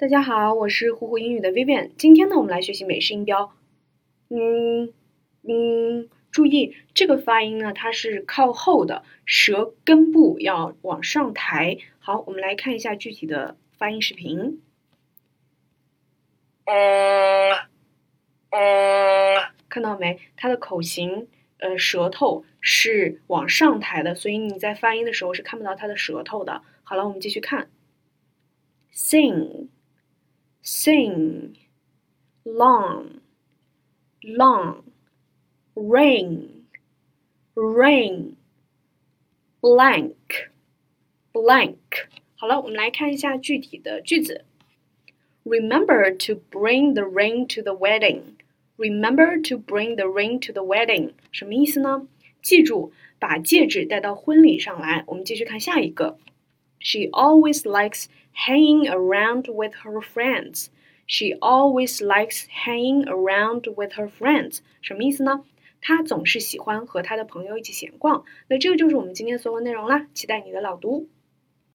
[0.00, 1.90] 大家好，我是虎虎英语的 Vivian。
[1.98, 3.52] 今天呢，我们来学习美式音标。
[4.28, 4.94] 嗯
[5.42, 11.78] 嗯，注意这个发音呢，它是靠后的，舌根部要往上抬。
[11.98, 14.62] 好，我们来看一下具体的发音视频。
[16.66, 17.54] 嗯
[18.50, 20.20] 嗯，看到没？
[20.36, 21.26] 它的口型，
[21.58, 26.62] 呃，舌头是往上抬的，所以你在发音的时候是看不到它的舌头的。
[26.84, 27.68] 好了，我们继续看
[28.94, 29.66] ，sing。
[30.67, 31.55] sing,
[32.43, 33.21] long,
[34.23, 34.83] long,
[35.75, 36.65] rain,
[37.55, 38.35] rain,
[39.61, 40.49] blank,
[41.33, 42.07] blank。
[42.35, 44.45] 好了，我们来看一下具体的句子。
[45.45, 48.37] Remember to bring the ring to the wedding.
[48.77, 51.11] Remember to bring the ring to the wedding.
[51.31, 52.07] 什么意思呢？
[52.41, 55.03] 记住把戒指带到婚礼上来。
[55.07, 56.17] 我们继续看下一个。
[56.78, 60.68] She always likes hanging around with her friends.
[61.06, 64.58] She always likes hanging around with her friends.
[64.82, 65.44] 什么意思呢？
[65.80, 68.24] 她总是喜欢和她的朋友一起闲逛。
[68.48, 71.08] 那这个就是我们今天所有内容啦，期待你的朗读。